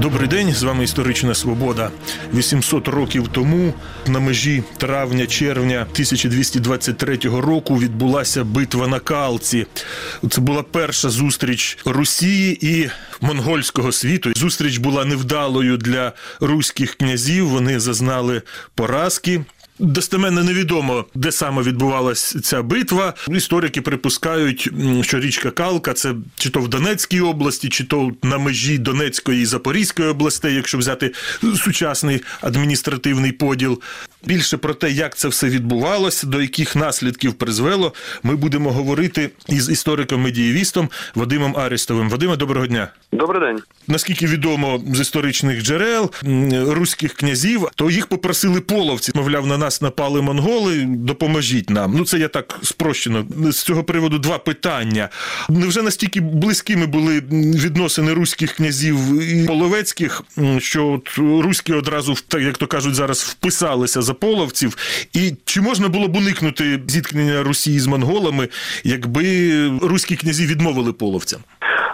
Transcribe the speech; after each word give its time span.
Добрий 0.00 0.28
день, 0.28 0.54
з 0.54 0.62
вами 0.62 0.84
історична 0.84 1.34
свобода. 1.34 1.90
800 2.34 2.88
років 2.88 3.28
тому 3.32 3.74
на 4.06 4.20
межі 4.20 4.62
травня-червня 4.76 5.86
1223 5.92 7.16
року 7.22 7.78
відбулася 7.78 8.44
битва 8.44 8.86
на 8.86 9.00
Калці. 9.00 9.66
Це 10.30 10.40
була 10.40 10.62
перша 10.62 11.10
зустріч 11.10 11.78
Росії 11.84 12.66
і 12.66 12.90
монгольського 13.20 13.92
світу. 13.92 14.32
Зустріч 14.36 14.76
була 14.76 15.04
невдалою 15.04 15.76
для 15.76 16.12
руських 16.40 16.94
князів. 16.94 17.48
Вони 17.48 17.80
зазнали 17.80 18.42
поразки. 18.74 19.44
Достеменно 19.78 20.44
невідомо, 20.44 21.04
де 21.14 21.32
саме 21.32 21.62
відбувалася 21.62 22.40
ця 22.40 22.62
битва. 22.62 23.14
Історики 23.28 23.82
припускають, 23.82 24.70
що 25.02 25.20
річка 25.20 25.50
Калка 25.50 25.92
це 25.92 26.14
чи 26.36 26.50
то 26.50 26.60
в 26.60 26.68
Донецькій 26.68 27.20
області, 27.20 27.68
чи 27.68 27.84
то 27.84 28.12
на 28.22 28.38
межі 28.38 28.78
Донецької 28.78 29.42
і 29.42 29.46
Запорізької 29.46 30.08
областей, 30.08 30.54
якщо 30.54 30.78
взяти 30.78 31.12
сучасний 31.56 32.22
адміністративний 32.40 33.32
поділ. 33.32 33.80
Більше 34.24 34.56
про 34.56 34.74
те, 34.74 34.90
як 34.90 35.16
це 35.16 35.28
все 35.28 35.48
відбувалося, 35.48 36.26
до 36.26 36.40
яких 36.40 36.76
наслідків 36.76 37.34
призвело, 37.34 37.94
ми 38.22 38.36
будемо 38.36 38.72
говорити 38.72 39.30
із 39.48 39.70
істориком-медієвістом 39.70 40.88
Вадимом 41.14 41.56
Арістовим. 41.56 42.10
Вадиме, 42.10 42.36
доброго 42.36 42.66
дня. 42.66 42.88
Добрий 43.12 43.40
день. 43.40 43.62
Наскільки 43.86 44.26
відомо 44.26 44.82
з 44.94 45.00
історичних 45.00 45.62
джерел 45.62 46.10
руських 46.52 47.12
князів, 47.12 47.68
то 47.74 47.90
їх 47.90 48.06
попросили 48.06 48.60
половці. 48.60 49.12
Мовляв, 49.14 49.46
на 49.46 49.58
нас 49.58 49.67
напали 49.82 50.22
монголи, 50.22 50.84
допоможіть 50.88 51.70
нам. 51.70 51.94
Ну 51.96 52.04
це 52.04 52.18
я 52.18 52.28
так 52.28 52.58
спрощено. 52.62 53.26
З 53.50 53.62
цього 53.62 53.84
приводу 53.84 54.18
два 54.18 54.38
питання. 54.38 55.08
Невже 55.48 55.82
настільки 55.82 56.20
близькими 56.20 56.86
були 56.86 57.20
відносини 57.30 58.12
руських 58.12 58.52
князів 58.52 59.22
і 59.22 59.46
половецьких, 59.46 60.22
що 60.58 60.86
от 60.86 61.18
руські 61.44 61.72
одразу, 61.72 62.16
як 62.40 62.58
то 62.58 62.66
кажуть 62.66 62.94
зараз, 62.94 63.22
вписалися 63.22 64.02
за 64.02 64.14
половців? 64.14 64.76
І 65.12 65.34
чи 65.44 65.60
можна 65.60 65.88
було 65.88 66.08
б 66.08 66.16
уникнути 66.16 66.80
зіткнення 66.88 67.42
Росії 67.42 67.80
з 67.80 67.86
монголами, 67.86 68.48
якби 68.84 69.68
руські 69.82 70.16
князі 70.16 70.46
відмовили 70.46 70.92
половцям? 70.92 71.40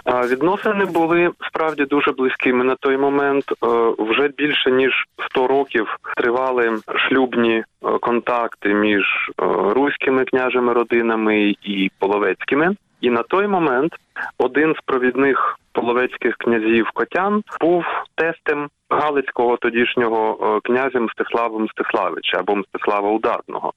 Відносини 0.05 0.85
були 0.85 1.31
справді 1.47 1.85
дуже 1.85 2.11
близькими 2.11 2.63
на 2.63 2.75
той 2.75 2.97
момент. 2.97 3.43
Е, 3.51 3.55
Вже 3.99 4.27
більше 4.27 4.71
ніж 4.71 4.91
100 5.29 5.47
років 5.47 5.97
тривали 6.17 6.77
шлюбні 6.95 7.53
е, 7.53 7.63
контакти 8.01 8.73
між 8.73 9.03
е, 9.03 9.31
руськими 9.73 10.25
княжими 10.25 10.73
родинами 10.73 11.55
і 11.63 11.91
половецькими. 11.99 12.75
І 13.01 13.09
на 13.09 13.23
той 13.23 13.47
момент 13.47 13.93
один 14.37 14.73
з 14.73 14.77
провідних 14.85 15.59
половецьких 15.71 16.35
князів 16.35 16.89
Котян 16.93 17.43
був 17.61 17.83
тестем 18.15 18.69
Галицького 18.89 19.57
тодішнього 19.57 20.59
князя 20.63 20.99
Мстислава 20.99 21.59
Мстиславича 21.59 22.37
або 22.39 22.55
Мстислава 22.55 23.11
Ударного. 23.11 23.73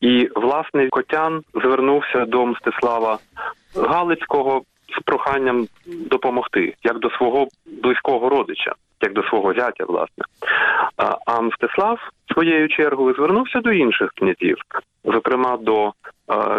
І 0.00 0.28
власне 0.36 0.88
Котян 0.88 1.42
звернувся 1.54 2.24
до 2.24 2.46
Мстислава 2.46 3.18
Галицького 3.76 4.62
з 4.88 5.02
проханням 5.04 5.66
допомогти 5.86 6.74
як 6.82 6.98
до 6.98 7.10
свого 7.10 7.48
близького 7.66 8.28
родича, 8.28 8.72
як 9.00 9.12
до 9.12 9.22
свого 9.22 9.54
зятя, 9.54 9.84
власне. 9.84 10.24
А, 11.26 11.40
Мстислав 11.40 12.00
своєю 12.32 12.68
чергою 12.68 13.14
звернувся 13.14 13.60
до 13.60 13.72
інших 13.72 14.10
князів, 14.14 14.56
зокрема 15.04 15.56
до 15.56 15.92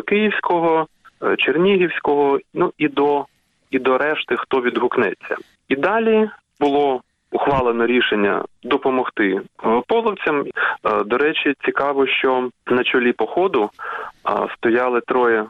Київського, 0.05 0.87
е, 1.23 1.35
Чернігівського, 1.37 2.39
ну 2.53 2.73
і 2.77 2.87
до 2.87 3.25
і 3.71 3.79
до 3.79 3.97
решти, 3.97 4.35
хто 4.37 4.61
відгукнеться. 4.61 5.35
І 5.69 5.75
далі 5.75 6.29
було 6.59 7.01
ухвалено 7.31 7.85
рішення 7.85 8.43
допомогти 8.63 9.41
е, 9.63 9.81
половцям. 9.87 10.45
Е, 10.45 11.03
До 11.03 11.17
речі, 11.17 11.53
цікаво, 11.65 12.07
що 12.07 12.49
на 12.67 12.83
чолі 12.83 13.11
походу 13.11 13.69
стояли 14.57 15.01
троє 15.01 15.45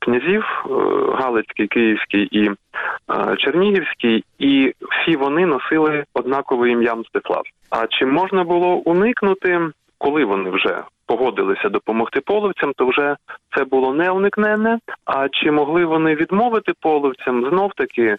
князів: 0.00 0.44
е, 0.44 0.70
Галицький, 1.14 1.66
Київський 1.66 2.28
і 2.30 2.50
е, 2.50 3.36
Чернігівський, 3.36 4.24
і 4.38 4.72
всі 4.80 5.16
вони 5.16 5.46
носили 5.46 6.04
однакове 6.14 6.70
ім'я 6.70 6.94
Мстислав. 6.94 7.42
А 7.70 7.86
чи 7.86 8.06
можна 8.06 8.44
було 8.44 8.66
уникнути, 8.66 9.60
коли 9.98 10.24
вони 10.24 10.50
вже 10.50 10.82
погодилися 11.06 11.68
допомогти 11.68 12.20
половцям, 12.20 12.72
то 12.76 12.86
вже 12.86 13.16
це 13.56 13.64
було 13.64 13.94
не 13.94 14.10
уникненне. 14.10 14.78
А 15.04 15.28
чи 15.28 15.50
могли 15.50 15.84
вони 15.84 16.14
відмовити 16.14 16.72
половцям 16.80 17.48
знов 17.50 17.72
таки, 17.76 18.02
е, 18.02 18.16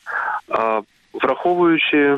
враховуючи 1.13 2.17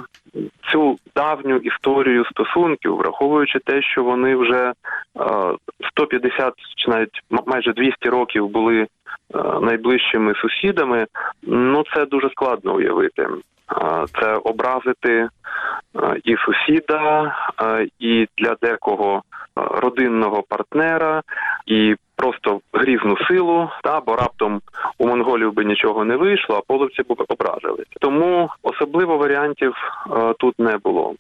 цю 0.72 0.98
давню 1.16 1.56
історію 1.56 2.26
стосунків, 2.26 2.96
враховуючи 2.96 3.60
те, 3.60 3.82
що 3.82 4.04
вони 4.04 4.36
вже 4.36 4.68
е, 4.68 4.74
150 5.92 6.54
чи 6.76 6.92
навіть 6.92 7.22
майже 7.46 7.74
200 7.74 8.10
років 8.10 8.50
були 8.50 8.88
найближчими 9.62 10.34
сусідами, 10.36 11.06
ну 11.44 11.84
це 11.96 12.06
дуже 12.06 12.30
складно 12.30 12.76
уявити. 12.76 13.22
Е, 13.22 14.06
Це 14.22 14.36
образити 14.36 15.12
е, 15.14 15.30
і 16.24 16.36
сусіда, 16.36 17.36
е, 17.62 17.88
і 18.00 18.28
для 18.38 18.56
декого 18.62 19.16
е, 19.16 19.22
родинного 19.56 20.44
партнера, 20.44 21.22
і 21.66 21.96
просто 22.16 22.60
грізну 22.74 23.18
силу, 23.18 23.70
та 23.84 24.00
бо 24.00 24.16
раптом 24.16 24.62
у 24.98 25.08
монголів 25.08 25.54
би 25.54 25.66
нічого 25.66 26.06
не 26.06 26.16
вийшло, 26.16 26.56
а 26.56 26.62
половці 26.68 27.04
б 27.04 27.26
образилися. 27.28 27.92
Тому 28.00 28.50
особливо 28.64 29.18
варіантів 29.18 29.74
е, 30.12 30.34
тут 30.40 30.60
не 30.60 30.78
було. 30.78 31.16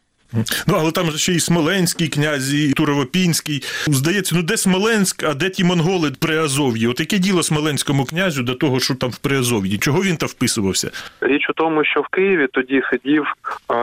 Ну, 0.67 0.75
але 0.79 0.91
там 0.91 1.11
же 1.11 1.17
ще 1.17 1.33
і 1.33 1.39
Смоленський 1.39 2.07
князь, 2.07 2.53
і 2.53 2.73
Туровопінський. 2.73 3.63
Здається, 3.87 4.35
ну 4.35 4.43
де 4.43 4.57
Смоленськ, 4.57 5.23
а 5.23 5.33
де 5.33 5.49
ті 5.49 5.63
монголи 5.63 6.11
при 6.19 6.37
Азов'ї? 6.37 6.87
От 6.87 6.99
яке 6.99 7.17
діло 7.17 7.43
Смоленському 7.43 8.05
князю 8.05 8.43
до 8.43 8.53
того, 8.53 8.79
що 8.79 8.95
там 8.95 9.09
в 9.09 9.17
Приазов'ї? 9.17 9.77
Чого 9.77 10.03
він 10.03 10.17
там 10.17 10.29
вписувався? 10.29 10.91
Річ 11.21 11.49
у 11.49 11.53
тому, 11.53 11.85
що 11.85 12.01
в 12.01 12.07
Києві 12.07 12.47
тоді 12.51 12.81
сидів 12.91 13.25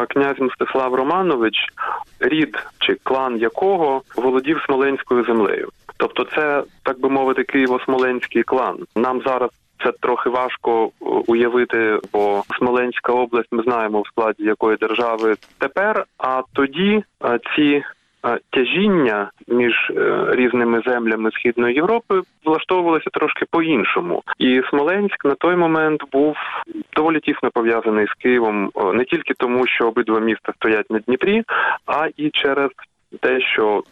князь 0.09 0.41
Мстислав 0.41 0.95
Романович, 0.95 1.55
рід 2.21 2.57
чи 2.79 2.97
клан 3.03 3.37
якого 3.39 4.03
володів 4.17 4.63
Смоленською 4.67 5.25
землею. 5.25 5.69
Тобто, 5.97 6.27
це 6.37 6.63
так 6.83 7.01
би 7.01 7.09
мовити, 7.09 7.43
Києво-Смоленський 7.43 8.43
клан. 8.43 8.77
Нам 8.97 9.23
зараз. 9.27 9.51
Це 9.85 9.93
трохи 10.01 10.31
важко 10.31 10.85
е, 10.85 11.05
уявити, 11.27 11.99
бо 12.13 12.43
Смоленська 12.59 13.13
область 13.13 13.49
ми 13.53 13.63
знаємо 13.63 14.01
в 14.01 14.07
складі 14.07 14.45
якої 14.45 14.77
держави 14.77 15.35
тепер. 15.59 16.05
А 16.19 16.43
тоді 16.53 17.03
е, 17.25 17.39
ці 17.57 17.83
е, 18.27 18.39
тяжіння 18.51 19.31
між 19.49 19.93
різними 20.29 20.83
землями 20.87 21.31
Східної 21.31 21.75
Європи 21.75 22.21
влаштовувалися 22.45 23.11
трошки 23.13 23.45
по-іншому. 23.51 24.23
І 24.39 24.63
Смоленськ 24.71 25.25
на 25.25 25.35
той 25.35 25.57
момент 25.57 26.03
був 26.13 26.37
доволі 26.97 27.21
тісно 27.21 27.51
пов'язаний 27.51 28.07
з 28.07 28.15
Києвом 28.15 28.71
не 28.95 29.05
тільки 29.05 29.35
тому, 29.35 29.67
що 29.67 29.89
обидва 29.89 30.21
міста 30.21 30.53
стоять 30.57 30.91
на 30.91 30.99
Дніпрі, 30.99 31.43
а 31.87 32.09
і 32.17 32.31
через 32.31 32.71
те, 33.21 33.41
що 33.41 33.83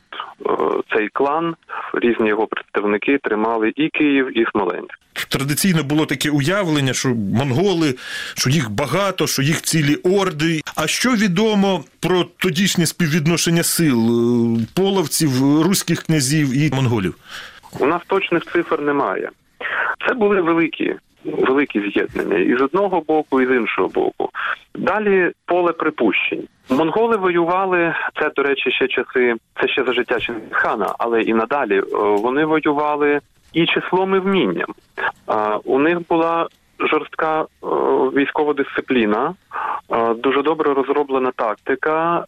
е, 0.46 0.50
цей 0.96 1.08
клан, 1.08 1.54
різні 1.94 2.28
його 2.28 2.46
представники 2.46 3.18
тримали 3.18 3.72
і 3.76 3.88
Київ, 3.88 4.38
і 4.38 4.46
Смоленськ. 4.52 4.98
Традиційно 5.28 5.82
було 5.82 6.06
таке 6.06 6.30
уявлення, 6.30 6.92
що 6.92 7.08
монголи, 7.14 7.94
що 8.34 8.50
їх 8.50 8.70
багато, 8.70 9.26
що 9.26 9.42
їх 9.42 9.62
цілі 9.62 9.94
орди. 9.94 10.60
А 10.76 10.86
що 10.86 11.10
відомо 11.10 11.84
про 12.00 12.24
тодішнє 12.24 12.86
співвідношення 12.86 13.62
сил 13.62 13.98
е, 13.98 14.66
половців, 14.76 15.62
руських 15.62 16.02
князів 16.02 16.56
і 16.56 16.74
монголів? 16.74 17.14
У 17.80 17.86
нас 17.86 18.02
точних 18.06 18.44
цифр 18.52 18.80
немає. 18.80 19.30
Це 20.06 20.14
були 20.14 20.41
великі, 20.41 20.94
великі 21.24 21.90
з'єднання 21.90 22.38
і 22.38 22.56
з 22.58 22.60
одного 22.60 23.00
боку, 23.00 23.40
і 23.40 23.46
з 23.46 23.50
іншого 23.50 23.88
боку. 23.88 24.30
Далі 24.74 25.32
поле 25.46 25.72
припущень. 25.72 26.48
Монголи 26.71 27.16
воювали 27.16 27.94
це, 28.21 28.30
до 28.36 28.42
речі, 28.42 28.71
ще 28.71 28.88
часи, 28.88 29.34
це 29.60 29.68
ще 29.68 29.84
за 29.84 29.92
життя 29.92 30.21
Чингисхана, 30.21 30.94
але 30.98 31.22
і 31.22 31.34
надалі 31.34 31.78
е, 31.78 31.84
вони 31.98 32.44
воювали 32.44 33.21
і 33.53 33.66
числом, 33.66 34.15
і 34.15 34.18
вмінням. 34.18 34.74
У 35.65 35.78
них 35.78 35.98
була 36.09 36.48
жорстка 36.78 37.42
е, 37.42 37.47
військова 38.16 38.54
дисципліна, 38.54 39.34
е, 39.91 40.15
дуже 40.15 40.42
добре 40.42 40.74
розроблена 40.74 41.32
тактика, 41.36 42.24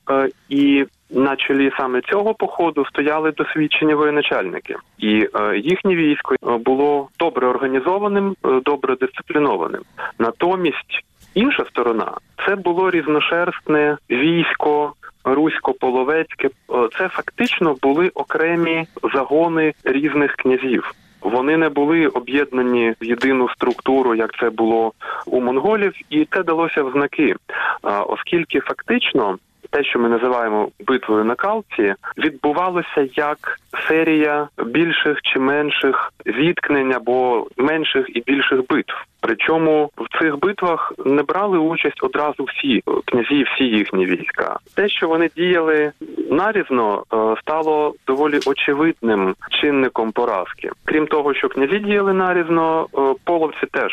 і 0.48 0.86
на 1.10 1.36
чолі 1.36 1.70
саме 1.76 2.00
цього 2.00 2.34
походу 2.34 2.84
стояли 2.84 3.32
досвідчені 3.32 3.94
воєначальники, 3.94 4.76
і 4.98 5.28
е, 5.34 5.58
їхнє 5.58 5.94
військо 5.94 6.34
е, 6.34 6.56
було 6.56 7.08
добре 7.18 7.46
організованим, 7.46 8.36
е, 8.44 8.60
добре 8.64 8.96
дисциплінованим. 8.96 9.82
Натомість 10.18 11.04
інша 11.34 11.64
сторона 11.64 12.12
це 12.46 12.56
було 12.56 12.90
різношерстне 12.90 13.96
військо. 14.10 14.92
Русько-половецьке 15.24 16.50
Е, 16.70 16.88
це 16.98 17.08
фактично 17.08 17.76
були 17.82 18.08
окремі 18.08 18.86
загони 19.14 19.72
різних 19.84 20.32
князів. 20.32 20.94
Вони 21.20 21.56
не 21.56 21.68
були 21.68 22.06
об'єднані 22.06 22.94
в 23.00 23.04
єдину 23.04 23.48
структуру, 23.48 24.14
як 24.14 24.38
це 24.40 24.50
було 24.50 24.92
у 25.26 25.40
монголів, 25.40 25.92
і 26.10 26.26
це 26.32 26.42
далося 26.42 26.82
в 26.82 26.92
знаки. 26.92 27.34
оскільки 27.82 28.60
фактично 28.60 29.38
те, 29.76 29.84
що 29.84 29.98
ми 29.98 30.08
називаємо 30.08 30.68
битвою 30.86 31.24
на 31.24 31.34
калці, 31.34 31.94
відбувалося 32.18 33.08
як 33.14 33.60
серія 33.88 34.48
більших 34.66 35.22
чи 35.22 35.38
менших 35.38 36.12
зіткнень 36.26 36.92
або 36.92 37.46
менших 37.56 38.16
і 38.16 38.20
більших 38.20 38.66
битв. 38.68 38.94
Причому 39.20 39.90
в 39.96 40.18
цих 40.18 40.38
битвах 40.38 40.92
не 41.04 41.22
брали 41.22 41.58
участь 41.58 42.04
одразу 42.04 42.44
всі 42.44 42.82
князі, 43.04 43.44
всі 43.44 43.64
їхні 43.64 44.06
війська. 44.06 44.56
Те, 44.74 44.88
що 44.88 45.08
вони 45.08 45.30
діяли 45.36 45.92
нарізно, 46.30 47.04
е, 47.12 47.40
стало 47.40 47.94
доволі 48.06 48.40
очевидним 48.46 49.34
чинником 49.50 50.12
поразки. 50.12 50.70
Крім 50.84 51.06
того, 51.06 51.34
що 51.34 51.48
князі 51.48 51.78
діяли 51.78 52.12
нарізно, 52.12 52.86
е, 52.94 53.14
половці 53.24 53.66
теж 53.70 53.92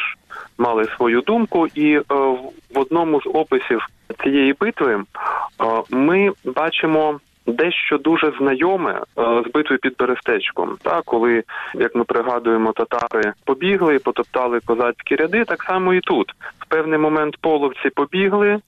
мали 0.57 0.85
свою 0.97 1.21
думку, 1.21 1.67
і 1.75 1.95
е, 1.95 2.03
в 2.73 2.79
одному 2.79 3.21
з 3.21 3.27
описів 3.33 3.87
цієї 4.23 4.55
битви 4.59 5.03
ми 5.89 6.31
бачимо. 6.45 7.19
Дещо 7.47 7.97
дуже 7.97 8.33
знайоме 8.39 9.01
з 9.17 9.51
битви 9.53 9.77
під 9.77 9.95
Берестечком, 9.97 10.77
та 10.83 11.01
коли, 11.01 11.43
як 11.75 11.95
ми 11.95 12.03
пригадуємо, 12.03 12.71
татари 12.71 13.33
побігли, 13.45 13.99
потоптали 13.99 14.59
козацькі 14.65 15.15
ряди, 15.15 15.45
так 15.45 15.63
само 15.63 15.93
і 15.93 15.99
тут 15.99 16.31
в 16.59 16.65
певний 16.67 16.99
момент 16.99 17.37
половці 17.41 17.89
побігли 17.89 18.59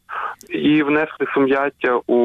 і 0.50 0.84
внесли 0.84 1.28
сум'яття 1.34 2.00
у, 2.08 2.16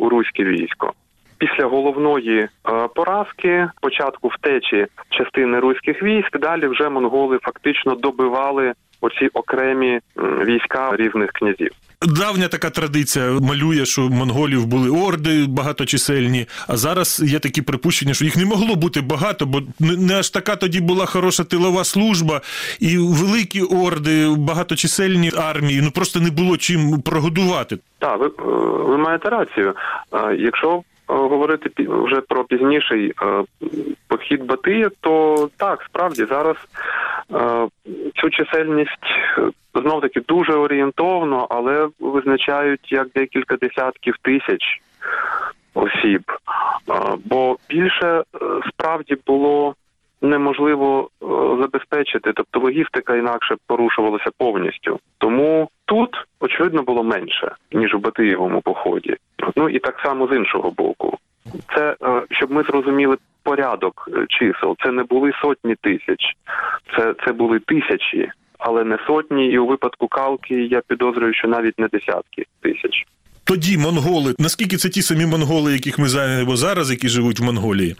у 0.00 0.08
руське 0.08 0.44
військо. 0.44 0.92
Після 1.38 1.64
головної 1.64 2.48
поразки, 2.94 3.68
початку 3.82 4.28
втечі 4.28 4.86
частини 5.10 5.60
руських 5.60 6.02
військ, 6.02 6.38
далі 6.38 6.66
вже 6.66 6.88
монголи 6.88 7.38
фактично 7.42 7.94
добивали 7.94 8.72
оці 9.00 9.28
окремі 9.34 10.00
війська 10.16 10.96
різних 10.96 11.32
князів. 11.32 11.70
Давня 12.06 12.48
така 12.48 12.70
традиція 12.70 13.30
малює, 13.30 13.86
що 13.86 14.02
монголів 14.02 14.66
були 14.66 14.90
орди 14.90 15.46
багаточисельні. 15.48 16.46
А 16.68 16.76
зараз 16.76 17.22
є 17.24 17.38
такі 17.38 17.62
припущення, 17.62 18.14
що 18.14 18.24
їх 18.24 18.36
не 18.36 18.44
могло 18.44 18.76
бути 18.76 19.00
багато, 19.00 19.46
бо 19.46 19.62
не 19.80 20.18
аж 20.18 20.30
така 20.30 20.56
тоді 20.56 20.80
була 20.80 21.06
хороша 21.06 21.44
тилова 21.44 21.84
служба, 21.84 22.40
і 22.80 22.98
великі 22.98 23.62
орди, 23.62 24.34
багаточисельні 24.38 25.32
армії. 25.36 25.80
Ну 25.82 25.90
просто 25.90 26.20
не 26.20 26.30
було 26.30 26.56
чим 26.56 27.02
прогодувати. 27.02 27.78
Так, 27.98 28.20
ви, 28.20 28.30
ви 28.84 28.98
маєте 28.98 29.28
рацію. 29.28 29.74
Якщо 30.38 30.82
говорити 31.10 31.70
вже 31.88 32.20
про 32.20 32.44
пізніший 32.44 33.12
похід 34.08 34.44
Батия, 34.44 34.90
то 35.00 35.48
так 35.56 35.82
справді 35.82 36.24
зараз 36.24 36.56
цю 38.14 38.30
чисельність 38.30 39.06
знов 39.74 40.00
таки 40.00 40.20
дуже 40.20 40.52
орієнтовно, 40.52 41.46
але 41.50 41.88
визначають 42.00 42.92
як 42.92 43.08
декілька 43.14 43.56
десятків 43.56 44.14
тисяч 44.22 44.80
осіб. 45.74 46.22
Бо 47.24 47.56
більше 47.68 48.06
е, 48.06 48.22
справді 48.68 49.16
було 49.26 49.74
неможливо 50.22 51.10
е, 51.22 51.26
забезпечити, 51.62 52.32
тобто 52.34 52.60
логістика 52.60 53.16
інакше 53.16 53.56
порушувалася 53.66 54.30
повністю. 54.38 54.98
Тому 55.18 55.68
тут 55.84 56.10
очевидно 56.40 56.82
було 56.82 57.02
менше 57.04 57.52
ніж 57.72 57.94
у 57.94 57.98
Батиєвому 57.98 58.60
поході. 58.60 59.16
Ну 59.56 59.68
і 59.68 59.78
так 59.78 60.00
само 60.04 60.28
з 60.32 60.36
іншого 60.36 60.70
боку. 60.70 61.18
Це 61.76 61.96
е, 62.02 62.22
щоб 62.30 62.50
ми 62.50 62.62
зрозуміли 62.62 63.16
порядок 63.42 64.08
чисел. 64.28 64.76
Це 64.84 64.92
не 64.92 65.02
були 65.04 65.32
сотні 65.42 65.74
тисяч, 65.74 66.36
це, 66.96 67.14
це 67.24 67.32
були 67.32 67.58
тисячі 67.58 68.30
але 68.60 68.84
не 68.84 68.98
сотні. 69.06 69.46
І 69.46 69.58
у 69.58 69.66
випадку 69.66 70.08
калки 70.08 70.54
я 70.54 70.80
підозрюю, 70.88 71.34
що 71.34 71.48
навіть 71.48 71.78
не 71.78 71.88
десятки 71.88 72.44
тисяч. 72.60 73.06
Тоді 73.44 73.78
монголи, 73.78 74.34
наскільки 74.38 74.76
це 74.76 74.88
ті 74.88 75.02
самі 75.02 75.26
монголи, 75.26 75.72
яких 75.72 75.98
ми 75.98 76.08
знаємо 76.08 76.56
зараз, 76.56 76.90
які 76.90 77.08
живуть 77.08 77.40
в 77.40 77.44
Монголії? 77.44 77.96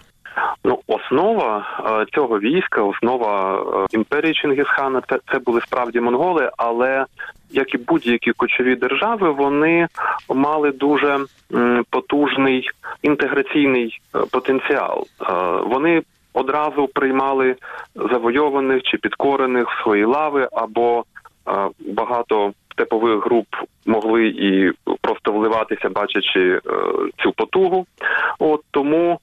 Ну, 0.65 0.79
основа 0.87 1.67
е, 2.03 2.07
цього 2.13 2.39
війська, 2.39 2.83
основа 2.83 3.55
е, 3.55 3.87
імперії 3.91 4.35
Чингісхана, 4.35 5.03
це, 5.33 5.39
були 5.39 5.61
справді 5.61 6.01
монголи, 6.01 6.51
але 6.57 7.07
як 7.51 7.75
і 7.75 7.79
будь-які 7.79 8.33
кочові 8.33 8.77
держави, 8.77 9.31
вони 9.31 9.89
мали 10.29 10.71
дуже 10.71 11.19
потужний 11.91 12.71
інтеграційний 13.03 14.01
е, 14.15 14.19
потенціал. 14.33 15.07
Вони 15.67 16.03
одразу 16.33 16.87
приймали 16.87 17.57
завойованих 17.95 18.83
чи 18.83 18.97
підкорених 18.99 19.69
в 19.71 19.83
свої 19.83 20.05
лави, 20.05 20.49
або 20.53 21.05
багато 21.81 22.53
степових 22.73 23.25
груп 23.25 23.47
могли 23.87 24.27
і 24.27 24.73
просто 25.01 25.33
вливатися, 25.33 25.89
бачачи 25.89 26.61
цю 27.23 27.33
потугу. 27.33 27.87
От 28.39 28.61
тому 28.71 29.19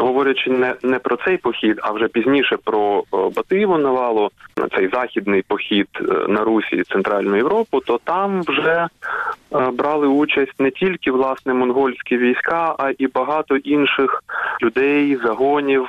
говорячи 0.00 0.50
не 0.50 0.74
не 0.82 0.98
про 0.98 1.16
цей 1.16 1.36
похід, 1.36 1.78
а 1.82 1.92
вже 1.92 2.08
пізніше 2.08 2.56
про 2.64 3.04
е, 3.14 3.16
Батиєву 3.36 3.78
навалу, 3.78 4.30
цей 4.76 4.88
західний 4.88 5.42
похід 5.42 5.88
е, 5.94 6.02
на 6.28 6.44
Русі 6.44 6.82
Центральну 6.82 7.36
Європу, 7.36 7.80
то 7.80 8.00
там 8.04 8.42
вже 8.42 8.88
е, 9.54 9.70
брали 9.70 10.06
участь 10.06 10.60
не 10.60 10.70
тільки 10.70 11.10
власне 11.10 11.54
монгольські 11.54 12.16
війська, 12.16 12.74
а 12.78 12.90
і 12.98 13.06
багато 13.06 13.56
інших 13.56 14.24
людей, 14.62 15.18
загонів, 15.24 15.86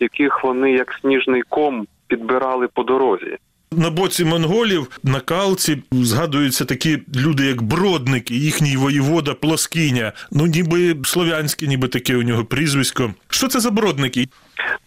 яких 0.00 0.44
вони 0.44 0.72
як 0.72 0.92
сніжний 0.92 1.42
ком 1.42 1.86
підбирали 2.08 2.68
по 2.68 2.82
дорозі. 2.82 3.36
На 3.76 3.90
боці 3.90 4.24
монголів 4.24 5.00
на 5.04 5.20
калці 5.20 5.82
згадуються 5.92 6.64
такі 6.64 6.98
люди, 7.16 7.44
як 7.46 7.62
бродники, 7.62 8.34
їхній 8.34 8.76
воєвода 8.76 9.34
Плоскиня. 9.34 10.12
Ну 10.32 10.46
ніби 10.46 10.96
слов'янське, 11.04 11.66
ніби 11.66 11.88
таке 11.88 12.16
у 12.16 12.22
нього 12.22 12.44
прізвисько. 12.44 13.10
Що 13.28 13.48
це 13.48 13.60
за 13.60 13.70
бродники? 13.70 14.28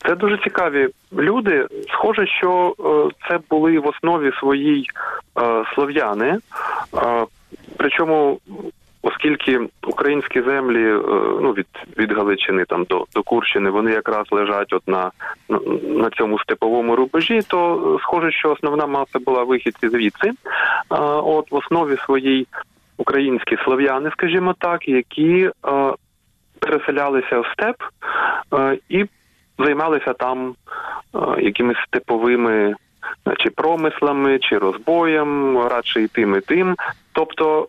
Це 0.07 0.15
дуже 0.15 0.37
цікаві 0.37 0.87
люди. 1.13 1.67
Схоже, 1.89 2.27
що 2.27 2.75
е, 2.79 3.15
це 3.29 3.39
були 3.49 3.79
в 3.79 3.87
основі 3.87 4.31
своїй 4.39 4.85
е, 5.39 5.63
слов'яни. 5.75 6.37
Е, 6.97 7.25
причому 7.77 8.39
оскільки 9.01 9.59
українські 9.83 10.41
землі 10.41 10.89
е, 10.89 11.01
ну 11.41 11.51
від 11.51 11.67
від 11.97 12.11
Галичини 12.11 12.65
там 12.65 12.83
до 12.83 13.05
до 13.13 13.23
Курщини 13.23 13.69
вони 13.69 13.91
якраз 13.91 14.25
лежать 14.31 14.73
от 14.73 14.87
на 14.87 15.11
на 15.83 16.09
цьому 16.09 16.39
степовому 16.39 16.95
рубежі, 16.95 17.41
то 17.47 17.75
е, 17.95 18.01
схоже, 18.01 18.31
що 18.31 18.51
основна 18.51 18.87
маса 18.87 19.19
була 19.19 19.43
вихідці 19.43 19.89
звідси. 19.89 20.31
От 21.23 21.51
в 21.51 21.55
основі 21.55 21.97
своїй 22.05 22.47
українські 22.97 23.57
слов'яни, 23.63 24.11
скажімо 24.11 24.55
так, 24.59 24.87
які 24.87 25.39
е, 25.39 25.51
переселялися 26.59 27.39
в 27.39 27.45
степ 27.53 27.75
і 28.89 29.05
займалися 29.59 30.13
там 30.13 30.55
якимись 31.39 31.77
степовими. 31.87 32.75
Чи 33.37 33.49
промислами, 33.49 34.39
чи 34.39 34.57
розбоєм, 34.57 35.57
радше 35.57 36.01
і 36.01 36.07
тим, 36.07 36.35
і 36.35 36.41
тим. 36.41 36.75
Тобто 37.11 37.67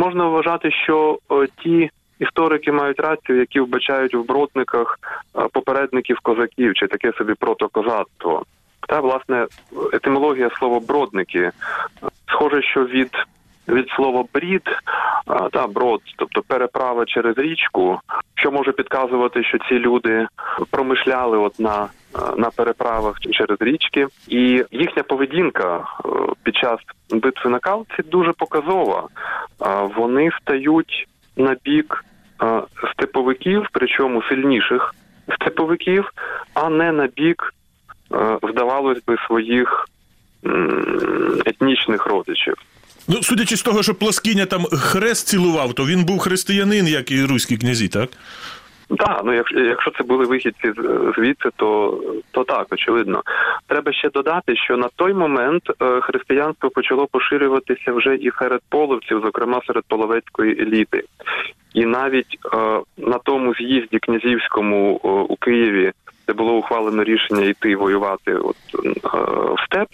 можна 0.00 0.28
вважати, 0.28 0.70
що 0.70 1.18
е, 1.30 1.46
ті 1.62 1.90
історики 2.18 2.72
мають 2.72 3.00
рацію, 3.00 3.38
які 3.38 3.60
вбачають 3.60 4.14
в 4.14 4.22
бродниках 4.22 4.98
е, 5.36 5.46
попередників 5.52 6.18
козаків 6.22 6.74
чи 6.74 6.86
таке 6.86 7.12
собі 7.12 7.34
протокозацтво. 7.34 8.42
Та 8.88 9.00
власне 9.00 9.46
етимологія 9.92 10.50
слова 10.58 10.80
бродники 10.88 11.50
схоже, 12.28 12.62
що 12.62 12.84
від 12.84 13.10
від 13.68 13.88
слова 13.88 14.24
брід 14.34 14.62
та 15.52 15.66
брод, 15.66 16.00
тобто 16.16 16.42
переправа 16.42 17.04
через 17.04 17.38
річку, 17.38 18.00
що 18.34 18.52
може 18.52 18.72
підказувати, 18.72 19.44
що 19.44 19.58
ці 19.68 19.74
люди 19.74 20.26
промишляли 20.70 21.38
от 21.38 21.60
на 21.60 21.88
на 22.36 22.50
переправах 22.50 23.20
через 23.20 23.56
річки, 23.60 24.06
і 24.28 24.64
їхня 24.70 25.02
поведінка 25.02 25.76
е, 25.76 26.08
під 26.42 26.56
час 26.56 26.78
битви 27.10 27.50
на 27.50 27.58
калці 27.58 28.02
дуже 28.10 28.32
показова. 28.32 29.08
Вони 29.96 30.30
стають 30.42 31.08
на 31.36 31.56
бік 31.64 32.04
степовиків, 32.92 33.66
причому 33.72 34.22
сильніших 34.22 34.94
степовиків, 35.34 36.10
а 36.54 36.68
не 36.68 36.92
на 36.92 37.06
бік, 37.06 37.54
здавалось 38.52 39.04
би, 39.06 39.16
своїх 39.26 39.88
етнічних 41.46 42.06
родичів. 42.06 42.54
Ну, 43.08 43.22
судячи 43.22 43.56
з 43.56 43.62
того, 43.62 43.82
що 43.82 43.94
Плоскиня 43.94 44.46
там 44.46 44.64
хрест 44.64 45.28
цілував, 45.28 45.74
то 45.74 45.86
він 45.86 46.04
був 46.04 46.18
християнин, 46.18 46.86
як 46.86 47.10
і 47.10 47.24
руські 47.24 47.56
князі, 47.56 47.88
так? 47.88 48.10
Так, 48.98 49.20
ну 49.24 49.32
якщо 49.32 49.60
якщо 49.60 49.90
це 49.90 50.02
були 50.04 50.24
вихідці 50.24 50.72
звідси, 51.16 51.48
то 51.56 52.00
то 52.30 52.44
так, 52.44 52.66
очевидно. 52.70 53.22
Треба 53.66 53.92
ще 53.92 54.10
додати, 54.10 54.56
що 54.56 54.76
на 54.76 54.88
той 54.96 55.14
момент 55.14 55.62
е, 55.82 56.00
християнство 56.00 56.70
почало 56.70 57.06
поширюватися 57.06 57.92
вже 57.92 58.14
і 58.14 58.30
серед 58.38 58.60
половців, 58.68 59.20
зокрема 59.24 59.60
серед 59.66 59.84
половецької 59.88 60.62
еліти. 60.62 61.04
І 61.74 61.84
навіть 61.86 62.38
е, 62.54 62.80
на 62.96 63.18
тому 63.18 63.54
з'їзді 63.54 63.98
князівському 63.98 65.00
е, 65.04 65.08
у 65.08 65.36
Києві, 65.36 65.92
де 66.26 66.32
було 66.32 66.56
ухвалено 66.56 67.04
рішення 67.04 67.44
йти 67.44 67.76
воювати 67.76 68.34
от, 68.34 68.56
в 69.54 69.64
степ, 69.66 69.88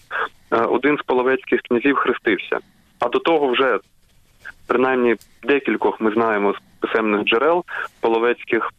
один 0.69 0.99
з 0.99 1.03
половецьких 1.03 1.61
князів 1.61 1.97
хрестився. 1.97 2.59
А 3.01 3.09
до 3.09 3.19
того 3.19 3.49
вже 3.49 3.79
принаймні 4.67 5.17
декількох 5.43 6.01
ми 6.01 6.11
знаємо 6.11 6.53
з 6.53 6.57
писемних 6.81 7.25
джерел 7.25 7.65
половецьких 8.01 8.71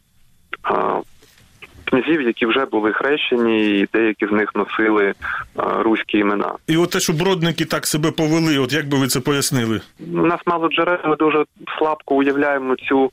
князів, 1.90 2.22
які 2.22 2.46
вже 2.46 2.64
були 2.64 2.92
хрещені, 2.92 3.78
і 3.80 3.88
деякі 3.92 4.26
з 4.26 4.30
них 4.32 4.54
носили 4.54 5.14
а, 5.56 5.82
руські 5.82 6.18
імена. 6.18 6.52
І 6.66 6.76
от 6.76 6.90
те, 6.90 7.00
що 7.00 7.12
бродники 7.12 7.64
так 7.64 7.86
себе 7.86 8.10
повели, 8.10 8.58
от 8.58 8.72
як 8.72 8.88
би 8.88 8.98
ви 8.98 9.06
це 9.06 9.20
пояснили? 9.20 9.80
У 10.14 10.26
нас 10.26 10.40
мало 10.46 10.68
джерел, 10.68 10.98
ми 11.04 11.16
дуже 11.16 11.44
слабко 11.78 12.14
уявляємо 12.14 12.76
цю 12.76 13.10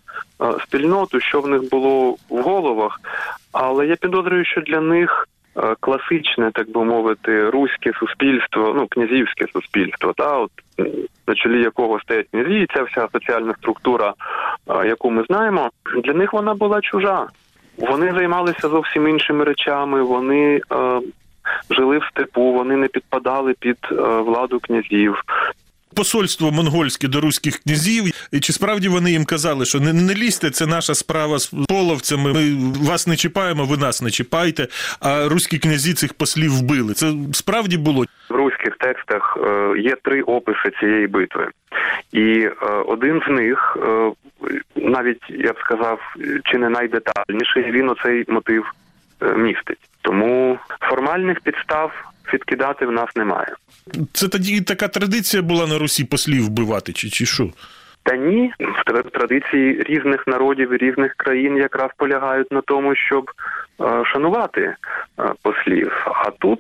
спільноту, 0.63 1.19
що 1.19 1.41
в 1.41 1.47
них 1.47 1.69
було 1.69 2.15
в 2.29 2.41
головах. 2.41 2.99
Але 3.51 3.87
я 3.87 3.95
підозрюю, 3.95 4.45
що 4.45 4.61
для 4.61 4.81
них 4.81 5.27
класичне, 5.79 6.51
так 6.53 6.71
би 6.71 6.83
мовити, 6.83 7.49
руське 7.49 7.91
суспільство, 7.99 8.73
ну 8.75 8.87
князівське 8.87 9.45
суспільство, 9.53 10.13
та 10.13 10.37
от 10.37 10.51
на 11.27 11.35
чолі 11.35 11.61
якого 11.61 11.99
стоять 11.99 12.27
князі, 12.31 12.59
і 12.59 12.67
ця 12.75 12.83
вся 12.83 13.07
соціальна 13.13 13.53
структура, 13.59 14.13
яку 14.85 15.11
ми 15.11 15.23
знаємо, 15.23 15.69
для 16.03 16.13
них 16.13 16.33
вона 16.33 16.53
була 16.53 16.81
чужа. 16.81 17.27
Вони 17.77 18.13
займалися 18.13 18.69
зовсім 18.69 19.07
іншими 19.07 19.43
речами. 19.43 20.03
Вони 20.03 20.61
е, 20.71 21.01
жили 21.69 21.97
в 21.97 22.03
степу, 22.03 22.51
вони 22.51 22.75
не 22.75 22.87
підпадали 22.87 23.53
під 23.59 23.77
е, 23.91 23.95
владу 24.21 24.59
князів. 24.59 25.21
Посольство 25.95 26.51
монгольське 26.51 27.07
до 27.07 27.21
руських 27.21 27.57
князів, 27.57 28.05
і 28.31 28.39
чи 28.39 28.53
справді 28.53 28.87
вони 28.87 29.11
їм 29.11 29.25
казали, 29.25 29.65
що 29.65 29.79
не, 29.79 29.93
не 29.93 30.13
лізьте, 30.13 30.49
це 30.49 30.65
наша 30.65 30.95
справа 30.95 31.39
з 31.39 31.53
половцями. 31.69 32.33
Ми 32.33 32.71
вас 32.89 33.07
не 33.07 33.15
чіпаємо, 33.15 33.65
ви 33.65 33.77
нас 33.77 34.01
не 34.01 34.09
чіпайте. 34.09 34.67
А 34.99 35.29
руські 35.29 35.57
князі 35.57 35.93
цих 35.93 36.13
послів 36.13 36.51
вбили. 36.51 36.93
Це 36.93 37.13
справді 37.33 37.77
було. 37.77 38.05
В 38.29 38.33
руських 38.33 38.77
текстах 38.77 39.37
е, 39.43 39.73
є 39.79 39.95
три 40.03 40.21
описи 40.21 40.71
цієї 40.79 41.07
битви, 41.07 41.47
і 42.11 42.39
е, 42.39 42.51
один 42.85 43.21
з 43.27 43.31
них, 43.31 43.77
е, 43.87 44.11
навіть 44.75 45.23
я 45.29 45.53
б 45.53 45.59
сказав, 45.59 45.99
чи 46.43 46.57
не 46.57 46.69
найдетальніший, 46.69 47.71
він 47.71 47.89
оцей 47.89 48.25
мотив 48.27 48.65
містить. 49.35 49.89
Тому 50.01 50.59
формальних 50.79 51.39
підстав 51.39 51.91
відкидати 52.33 52.85
в 52.85 52.91
нас 52.91 53.15
немає. 53.15 53.53
Це 54.13 54.27
тоді 54.27 54.61
така 54.61 54.87
традиція 54.87 55.43
була 55.43 55.67
на 55.67 55.77
Русі 55.77 56.05
послів 56.05 56.45
вбивати, 56.45 56.93
чи, 56.93 57.09
чи 57.09 57.25
що? 57.25 57.49
Та 58.03 58.15
ні, 58.15 58.53
в 58.59 59.09
традиції 59.11 59.83
різних 59.83 60.27
народів 60.27 60.73
і 60.73 60.77
різних 60.77 61.13
країн 61.15 61.57
якраз 61.57 61.91
полягають 61.97 62.51
на 62.51 62.61
тому, 62.61 62.95
щоб 62.95 63.31
е, 63.81 64.03
шанувати 64.05 64.61
е, 64.61 64.75
послів. 65.41 65.91
А 66.05 66.31
тут, 66.31 66.59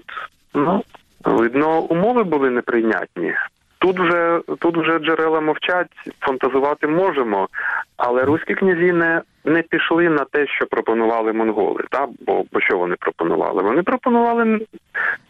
ну, 0.53 0.83
видно, 1.23 1.81
умови 1.81 2.23
були 2.23 2.49
неприйнятні. 2.49 3.33
Тут 3.79 3.99
вже 3.99 4.41
тут 4.59 4.77
вже 4.77 4.99
джерела 4.99 5.41
мовчать, 5.41 5.91
фантазувати 6.19 6.87
можемо, 6.87 7.47
але 7.97 8.23
руські 8.23 8.55
князі 8.55 8.91
не, 8.91 9.21
не 9.45 9.61
пішли 9.61 10.09
на 10.09 10.25
те, 10.25 10.47
що 10.47 10.65
пропонували 10.65 11.33
монголи. 11.33 11.83
Та 11.89 12.07
бо, 12.19 12.43
бо 12.51 12.61
що 12.61 12.77
вони 12.77 12.95
пропонували? 12.95 13.63
Вони 13.63 13.83
пропонували 13.83 14.59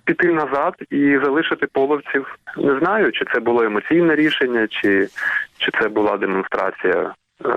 піти 0.06 0.28
назад 0.28 0.74
і 0.90 1.20
залишити 1.24 1.68
половців. 1.68 2.40
Не 2.58 2.80
знаю, 2.80 3.12
чи 3.12 3.25
це 3.34 3.40
було 3.40 3.64
емоційне 3.64 4.16
рішення, 4.16 4.68
чи, 4.68 5.08
чи 5.58 5.72
це 5.82 5.90
була 5.90 6.18
демонстрація 6.18 7.14
е, 7.46 7.50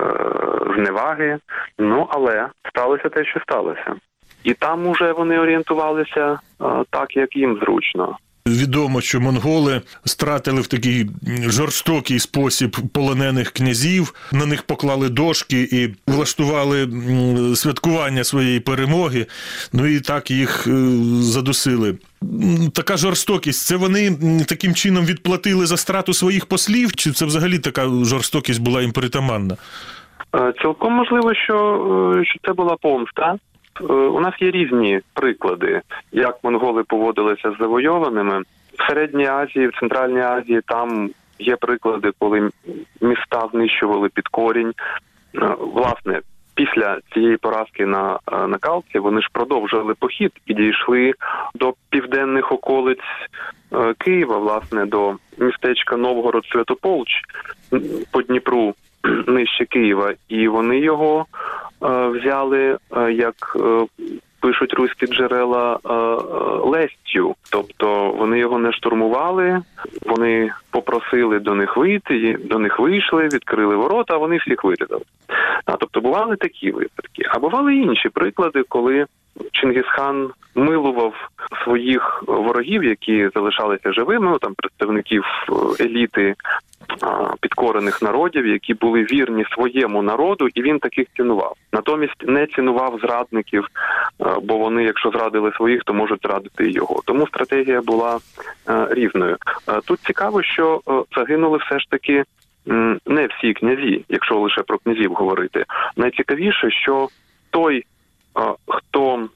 зневаги. 0.77 1.39
Ну 1.79 2.07
але 2.11 2.49
сталося 2.69 3.09
те, 3.09 3.25
що 3.25 3.41
сталося. 3.41 3.95
І 4.45 4.55
там 4.55 4.87
уже 4.87 5.13
вони 5.13 5.39
орієнтувалися 5.39 6.33
е, 6.33 6.65
так, 6.91 7.17
як 7.17 7.37
їм 7.37 7.59
зручно. 7.63 8.19
Відомо, 8.49 9.01
що 9.01 9.21
монголи 9.21 9.81
стратили 10.05 10.61
в 10.61 10.67
такий 10.67 11.07
жорстокий 11.47 12.19
спосіб 12.19 12.77
полонених 12.93 13.51
князів. 13.51 14.15
На 14.33 14.47
них 14.47 14.63
поклали 14.63 15.09
дошки 15.09 15.69
і 15.73 16.11
влаштували 16.13 16.89
святкування 17.57 18.25
своєї 18.25 18.61
перемоги. 18.61 19.27
Ну 19.73 19.87
і 19.87 20.01
так 20.01 20.31
їх 20.31 20.67
е, 20.67 20.71
задусили. 21.21 21.95
Така 22.75 22.97
жорстокість. 22.97 23.67
Це 23.67 23.77
вони 23.77 24.17
таким 24.49 24.75
чином 24.75 25.05
відплатили 25.05 25.67
за 25.67 25.77
страту 25.77 26.15
своїх 26.15 26.47
послів, 26.47 26.95
чи 26.95 27.13
це 27.13 27.25
взагалі 27.25 27.59
така 27.59 27.89
жорстокість 27.89 28.63
була 28.63 28.83
їм 28.83 28.93
притаманна? 28.93 29.57
Е, 30.35 30.53
Цілком 30.63 30.93
можливо, 30.93 31.35
що, 31.35 31.57
е, 32.19 32.25
що 32.25 32.39
це 32.47 32.53
була 32.53 32.77
помста. 32.77 33.37
Е, 33.81 33.93
У 33.93 34.21
нас 34.21 34.35
є 34.41 34.51
різні 34.51 35.01
приклади, 35.15 35.81
як 36.13 36.39
монголи 36.43 36.83
поводилися 36.83 37.53
з 37.53 37.59
завойованими. 37.59 38.43
В 38.79 38.89
Середній 38.89 39.27
Азії, 39.27 39.69
в 39.69 39.79
Центральній 39.81 40.21
Азії 40.21 40.61
там 40.67 41.11
є 41.39 41.57
приклади, 41.57 42.11
коли 42.19 42.51
міста 43.01 43.49
знищували 43.53 44.09
під 44.09 44.29
корінь. 44.29 44.73
Е, 45.35 45.57
Власне, 45.59 46.21
після 46.55 46.99
цієї 47.15 47.37
поразки 47.37 47.87
на, 47.87 48.19
е, 48.33 48.47
на 48.47 48.59
Калці 48.59 48.99
вони 48.99 49.23
ж 49.23 49.29
продовжили 49.33 49.95
похід 49.95 50.33
і 50.47 50.55
дійшли 50.55 51.13
до 51.55 51.75
південних 51.91 52.53
околиць 52.53 52.99
Києва, 53.99 54.39
власне, 54.39 54.87
до 54.87 55.15
містечка 55.39 55.97
Новгород 55.97 56.47
Святополч 56.47 57.09
по 58.13 58.23
Дніпру 58.23 58.75
нижче 59.27 59.65
Києва, 59.65 60.15
і 60.29 60.49
вони 60.49 60.79
його 60.79 61.27
е, 61.83 62.07
взяли, 62.07 62.79
е, 62.97 63.13
як 63.13 63.57
е, 63.61 63.87
пишуть 64.41 64.75
руські 64.75 65.07
джерела, 65.07 65.79
лестю. 66.65 67.35
Тобто 67.51 68.15
вони 68.19 68.39
його 68.39 68.59
не 68.59 68.73
штурмували, 68.73 69.63
вони 70.07 70.51
попросили 70.71 71.39
до 71.39 71.55
них 71.55 71.77
вийти, 71.77 72.39
до 72.45 72.59
них 72.59 72.79
вийшли, 72.79 73.29
відкрили 73.29 73.77
ворота, 73.77 74.15
а 74.15 74.19
вони 74.19 74.37
всіх 74.37 74.65
вирізали. 74.65 75.03
А 75.65 75.73
тобто 75.73 76.01
бували 76.01 76.37
такі 76.37 76.71
випадки, 76.71 77.23
а 77.29 77.39
бували 77.39 77.75
інші 77.75 78.09
приклади, 78.09 78.63
коли 78.69 79.07
Чингісхан 79.53 80.31
милував 80.55 81.15
своїх 81.65 82.25
ворогів, 82.27 82.85
які 82.85 83.31
залишалися 83.35 83.93
живими, 83.93 84.31
ну, 84.31 84.39
там 84.39 84.55
представників 84.55 85.25
еліти 85.81 86.35
підкорених 87.41 88.03
народів, 88.03 88.47
які 88.47 88.75
були 88.75 89.03
вірні 89.03 89.45
своєму 89.55 90.03
народу, 90.03 90.49
і 90.55 90.63
він 90.63 90.79
таких 90.79 91.07
цінував. 91.17 91.55
Натомість 91.73 92.23
не 92.29 92.47
цінував 92.47 92.99
зрадників, 93.01 93.67
е, 94.21 94.25
бо 94.43 94.59
вони, 94.59 94.85
якщо 94.85 95.11
зрадили 95.11 95.53
своїх, 95.53 95.85
то 95.85 95.95
можуть 95.95 96.23
зрадити 96.23 96.71
його. 96.71 97.03
Тому 97.05 97.27
стратегія 97.27 97.81
була 97.81 98.19
е, 98.69 98.87
різною. 98.91 99.37
Е, 99.69 99.81
Тут 99.87 100.01
цікаво, 100.01 100.43
що 100.43 100.81
е, 100.89 100.93
загинули 101.17 101.59
все 101.59 101.79
ж 101.79 101.87
таки 101.91 102.25
не 103.07 103.27
всі 103.27 103.53
князі, 103.53 104.05
якщо 104.09 104.39
лише 104.39 104.63
про 104.63 104.79
князів 104.79 105.13
говорити. 105.13 105.65
Найцікавіше, 105.97 106.71
що 106.71 107.09
той, 107.51 107.79
е, 107.79 107.85
хто 108.67 109.29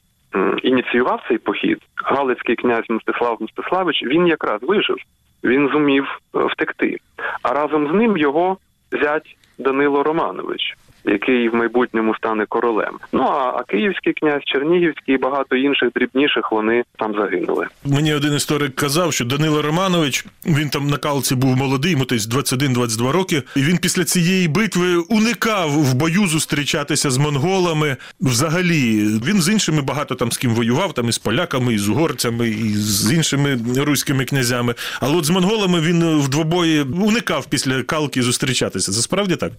ініціював 0.63 1.23
цей 1.27 1.37
похід, 1.37 1.77
Галицький 1.95 2.55
князь 2.55 2.89
Мстислав 2.89 3.37
Мстиславич, 3.41 4.03
він 4.03 4.27
якраз 4.27 4.59
вижив. 4.61 4.97
Він 5.43 5.69
зумів 5.69 6.03
е, 6.35 6.39
втекти. 6.45 6.97
А 7.41 7.53
разом 7.53 7.87
з 7.87 7.93
ним 7.93 8.17
його 8.17 8.57
зять 8.91 9.37
Данило 9.57 10.03
Романович, 10.03 10.77
який 11.05 11.49
в 11.49 11.55
майбутньому 11.55 12.15
стане 12.15 12.45
королем. 12.49 12.93
Ну 13.13 13.23
а, 13.23 13.53
а 13.57 13.63
київський 13.63 14.13
князь, 14.13 14.41
Чернігівський 14.45 15.15
і 15.15 15.17
багато 15.17 15.55
інших 15.55 15.89
дрібніших 15.95 16.51
вони 16.51 16.83
там 16.97 17.13
загинули. 17.13 17.67
Мені 17.85 18.13
один 18.13 18.33
історик 18.33 18.75
казав, 18.75 19.13
що 19.13 19.25
Данило 19.25 19.61
Романович 19.61 20.25
він 20.45 20.69
там 20.69 20.87
на 20.87 20.97
калці 20.97 21.35
був 21.35 21.57
молодий, 21.57 21.91
йому 21.91 22.05
десь 22.05 22.29
21-22 22.29 23.11
роки. 23.11 23.43
І 23.55 23.59
він 23.59 23.77
після 23.77 24.03
цієї 24.03 24.47
битви 24.47 24.97
уникав 24.97 25.69
в 25.69 25.93
бою 25.93 26.27
зустрічатися 26.27 27.11
з 27.11 27.17
монголами. 27.17 27.95
Взагалі, 28.21 29.03
він 29.25 29.41
з 29.41 29.49
іншими 29.49 29.81
багато 29.81 30.15
там 30.15 30.31
з 30.31 30.37
ким 30.37 30.51
воював, 30.55 30.93
там 30.93 31.09
і 31.09 31.11
з 31.11 31.17
поляками, 31.17 31.73
і 31.73 31.77
з 31.77 31.89
угорцями, 31.89 32.49
і 32.49 32.69
з 32.73 33.13
іншими 33.13 33.59
руськими 33.77 34.25
князями. 34.25 34.73
Але 35.01 35.17
от 35.17 35.25
з 35.25 35.29
монголами 35.29 35.79
він 35.79 36.17
в 36.17 36.29
двобої 36.29 36.81
уникав 36.81 37.45
після 37.45 37.83
калки 37.83 38.21
зустрічатися. 38.21 38.91
Це 38.91 39.01
справді 39.01 39.35
так? 39.35 39.51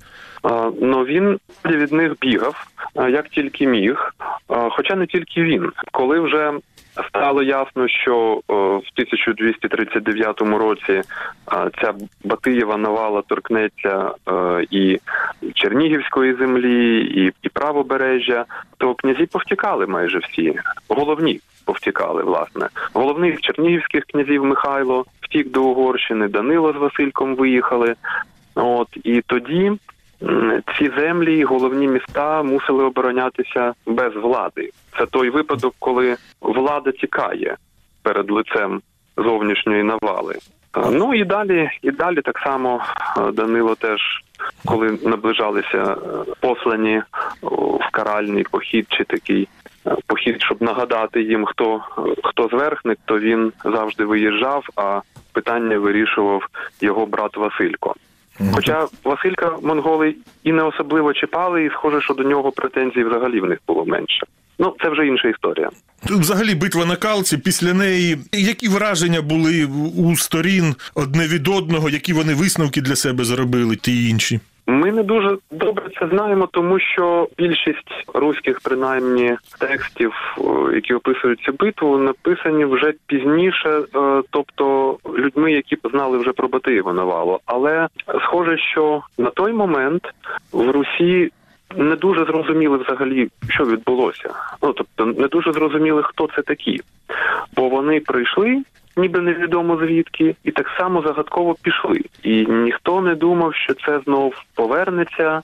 А, 0.42 0.70
Ну 0.80 1.04
він 1.04 1.33
від 1.64 1.92
них 1.92 2.12
бігав 2.20 2.66
як 2.94 3.28
тільки 3.28 3.66
міг. 3.66 4.14
Хоча 4.48 4.94
не 4.94 5.06
тільки 5.06 5.42
він, 5.42 5.72
коли 5.92 6.20
вже 6.20 6.52
стало 7.08 7.42
ясно, 7.42 7.88
що 7.88 8.40
о, 8.48 8.54
в 8.56 8.88
1239 8.94 10.40
році 10.40 11.02
ця 11.80 11.94
Батиєва 12.24 12.76
навала 12.76 13.22
торкнеться 13.22 14.10
е, 14.28 14.66
і 14.70 15.00
Чернігівської 15.54 16.34
землі, 16.34 17.00
і, 17.00 17.32
і 17.42 17.48
правобережжя, 17.48 18.44
то 18.78 18.94
князі 18.94 19.26
повтікали 19.26 19.86
майже 19.86 20.18
всі. 20.18 20.54
Головні 20.88 21.40
повтікали, 21.64 22.22
власне. 22.22 22.68
Головних 22.92 23.40
чернігівських 23.40 24.04
князів 24.04 24.44
Михайло 24.44 25.04
втік 25.20 25.50
до 25.50 25.62
Угорщини, 25.62 26.28
Данило 26.28 26.72
з 26.72 26.76
Васильком 26.76 27.36
виїхали. 27.36 27.94
От 28.54 28.88
і 29.04 29.22
тоді 29.26 29.72
ці 30.78 30.90
землі, 30.98 31.44
головні 31.44 31.88
міста 31.88 32.42
мусили 32.42 32.84
оборонятися 32.84 33.72
без 33.86 34.14
влади. 34.14 34.70
Це 34.98 35.06
той 35.06 35.30
випадок, 35.30 35.74
коли 35.78 36.16
влада 36.40 36.92
тікає 36.92 37.56
перед 38.02 38.30
лицем 38.30 38.80
зовнішньої 39.16 39.82
навали. 39.82 40.34
Ну 40.90 41.14
і 41.14 41.24
далі, 41.24 41.70
і 41.82 41.90
далі 41.90 42.20
так 42.20 42.38
само 42.38 42.80
Данило 43.32 43.74
теж 43.74 44.00
коли 44.64 44.98
наближалися 45.02 45.78
е, 45.82 45.96
послані 46.40 47.02
в 47.42 47.90
каральний 47.90 48.44
похід 48.50 48.86
чи 48.88 49.04
такий 49.04 49.48
е, 49.86 49.96
похід, 50.06 50.42
щоб 50.42 50.62
нагадати 50.62 51.22
їм, 51.22 51.44
хто 51.44 51.80
хто 52.22 52.48
зверхник, 52.48 52.98
то 53.04 53.18
він 53.18 53.52
завжди 53.64 54.04
виїжджав, 54.04 54.66
а 54.76 55.00
питання 55.32 55.78
вирішував 55.78 56.46
його 56.80 57.06
брат 57.06 57.36
Василько. 57.36 57.94
Хоча 58.52 58.86
Василька 59.04 59.56
монголи 59.62 60.14
і 60.44 60.52
не 60.52 60.62
особливо 60.62 61.12
чіпали, 61.12 61.64
і 61.64 61.70
схоже, 61.70 62.00
що 62.00 62.14
до 62.14 62.22
нього 62.22 62.52
претензій 62.52 63.04
взагалі 63.04 63.40
в 63.40 63.44
них 63.44 63.58
було 63.66 63.84
менше. 63.84 64.26
Ну, 64.58 64.74
це 64.82 64.88
вже 64.88 65.06
інша 65.06 65.28
історія. 65.28 65.70
Взагалі, 66.04 66.54
битва 66.54 66.84
на 66.84 66.96
калці 66.96 67.38
після 67.38 67.74
неї. 67.74 68.18
Які 68.32 68.68
враження 68.68 69.22
були 69.22 69.68
у 69.96 70.16
сторін 70.16 70.74
одне 70.94 71.28
від 71.28 71.48
одного, 71.48 71.90
які 71.90 72.12
вони 72.12 72.34
висновки 72.34 72.80
для 72.80 72.96
себе 72.96 73.24
зробили, 73.24 73.76
ті 73.76 74.08
інші? 74.08 74.40
Ми 74.66 74.92
не 74.92 75.02
дуже 75.02 75.36
добре 75.50 75.84
це 76.00 76.08
знаємо, 76.08 76.48
тому 76.52 76.78
що 76.78 77.28
більшість 77.38 78.04
руських, 78.14 78.60
принаймні, 78.60 79.36
текстів, 79.60 80.12
які 80.74 80.94
описують 80.94 81.40
цю 81.40 81.52
битву, 81.52 81.98
написані 81.98 82.64
вже 82.64 82.92
пізніше, 83.06 83.68
е, 83.68 84.22
тобто 84.30 84.96
людьми, 85.18 85.52
які 85.52 85.76
знали 85.84 86.18
вже 86.18 86.32
про 86.32 86.48
Батиєва 86.48 86.92
навалу. 86.92 87.38
Але 87.46 87.88
схоже, 88.24 88.58
що 88.58 89.02
на 89.18 89.30
той 89.30 89.52
момент 89.52 90.02
в 90.52 90.70
Русі. 90.70 91.30
Не 91.76 91.96
дуже 91.96 92.24
зрозуміли 92.24 92.78
взагалі, 92.78 93.28
що 93.48 93.64
відбулося. 93.64 94.30
Ну 94.62 94.72
тобто, 94.72 95.06
не 95.06 95.28
дуже 95.28 95.52
зрозуміли, 95.52 96.02
хто 96.02 96.28
це 96.36 96.42
такі, 96.42 96.80
бо 97.56 97.68
вони 97.68 98.00
прийшли 98.00 98.62
ніби 98.96 99.20
невідомо 99.20 99.76
звідки, 99.76 100.36
і 100.44 100.50
так 100.50 100.66
само 100.78 101.02
загадково 101.02 101.56
пішли. 101.62 102.00
І 102.22 102.46
ніхто 102.46 103.00
не 103.00 103.14
думав, 103.14 103.54
що 103.54 103.74
це 103.74 104.00
знов 104.00 104.34
повернеться. 104.54 105.42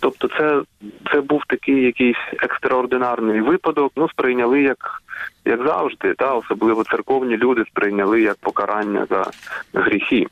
Тобто, 0.00 0.28
це 0.28 0.62
це 1.12 1.20
був 1.20 1.42
такий 1.48 1.82
якийсь 1.82 2.16
екстраординарний 2.42 3.40
випадок. 3.40 3.92
Ну, 3.96 4.08
сприйняли 4.08 4.62
як 4.62 5.02
як 5.44 5.66
завжди, 5.66 6.14
та 6.14 6.34
особливо 6.34 6.84
церковні 6.84 7.36
люди 7.36 7.64
сприйняли 7.70 8.22
як 8.22 8.36
покарання 8.40 9.06
за 9.10 9.30
гріхи. 9.74 10.26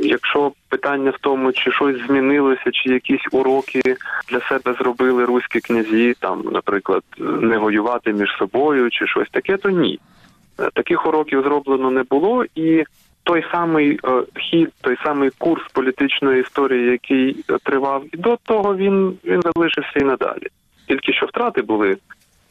Якщо 0.00 0.52
питання 0.68 1.10
в 1.10 1.18
тому, 1.20 1.52
чи 1.52 1.72
щось 1.72 2.06
змінилося, 2.06 2.70
чи 2.72 2.90
якісь 2.90 3.26
уроки 3.32 3.80
для 4.28 4.40
себе 4.40 4.74
зробили 4.78 5.24
руські 5.24 5.60
князі, 5.60 6.14
там, 6.20 6.42
наприклад, 6.52 7.02
не 7.18 7.58
воювати 7.58 8.12
між 8.12 8.36
собою, 8.38 8.90
чи 8.90 9.06
щось 9.06 9.30
таке, 9.30 9.56
то 9.56 9.70
ні. 9.70 10.00
Е, 10.60 10.70
таких 10.74 11.06
уроків 11.06 11.42
зроблено 11.42 11.90
не 11.90 12.02
було, 12.02 12.44
і 12.54 12.84
той 13.22 13.44
самий 13.52 14.00
е, 14.04 14.22
хід, 14.40 14.68
той 14.80 14.96
самий 15.04 15.30
курс 15.38 15.62
політичної 15.72 16.40
історії, 16.40 16.90
який 16.90 17.44
тривав 17.62 18.04
і 18.12 18.16
до 18.16 18.38
того, 18.44 18.76
він 18.76 19.18
він 19.24 19.42
залишився 19.42 20.00
і 20.00 20.04
надалі. 20.04 20.46
Тільки 20.88 21.12
що 21.12 21.26
втрати 21.26 21.62
були 21.62 21.96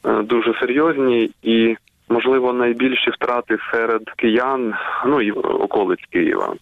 е, 0.06 0.24
дуже 0.24 0.60
серйозні 0.60 1.30
і, 1.44 1.76
можливо, 2.10 2.54
найбільші 2.54 3.10
втрати 3.10 3.58
серед 3.72 4.02
киян, 4.18 4.74
ну 5.06 5.22
і 5.22 5.32
околиць 5.32 6.06
Києва. 6.10 6.54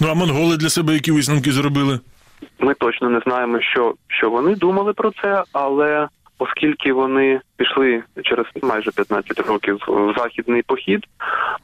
Ну 0.00 0.08
а 0.10 0.14
монголи 0.14 0.56
для 0.56 0.68
себе 0.68 0.92
які 0.94 1.12
висновки 1.12 1.52
зробили? 1.52 2.00
Ми 2.58 2.74
точно 2.74 3.10
не 3.10 3.20
знаємо, 3.20 3.60
що, 3.60 3.94
що 4.08 4.30
вони 4.30 4.54
думали 4.54 4.92
про 4.92 5.10
це, 5.22 5.42
але 5.52 6.08
оскільки 6.42 6.92
вони 6.92 7.40
пішли 7.56 8.02
через 8.24 8.46
майже 8.62 8.90
15 8.90 9.40
років 9.40 9.78
в 9.88 10.14
західний 10.18 10.62
похід, 10.62 11.06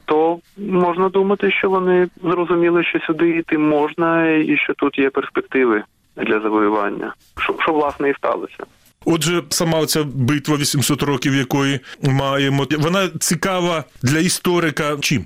то 0.05 0.39
можна 0.57 1.09
думати, 1.09 1.51
що 1.51 1.69
вони 1.69 2.07
зрозуміли, 2.23 2.83
що 2.83 2.99
сюди 2.99 3.29
йти 3.29 3.57
можна, 3.57 4.29
і 4.29 4.57
що 4.57 4.73
тут 4.73 4.99
є 4.99 5.09
перспективи 5.09 5.83
для 6.17 6.39
завоювання, 6.39 7.13
що, 7.39 7.55
що 7.59 7.73
власне 7.73 8.09
і 8.09 8.13
сталося. 8.13 8.63
Отже, 9.05 9.43
сама 9.49 9.85
ця 9.85 10.03
битва 10.03 10.55
800 10.55 11.03
років, 11.03 11.35
якої 11.35 11.79
маємо, 12.03 12.67
вона 12.77 13.07
цікава 13.19 13.83
для 14.03 14.19
історика. 14.19 14.97
Чим 15.01 15.25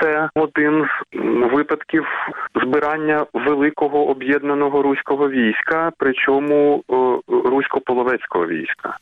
це 0.00 0.28
один 0.34 0.86
з 1.12 1.16
випадків 1.52 2.06
збирання 2.54 3.26
великого 3.34 4.06
об'єднаного 4.08 4.82
руського 4.82 5.28
війська, 5.28 5.92
причому 5.98 6.84
русько-половецького 7.28 8.46
війська. 8.46 8.98